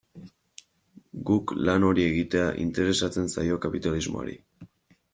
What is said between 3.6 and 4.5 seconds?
kapitalismoari.